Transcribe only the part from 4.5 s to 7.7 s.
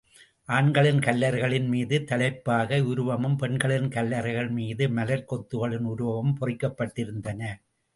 மீது மலர்க் கொத்துகளின் உருவமும் பொறிக்கப் பட்டிருந்தன.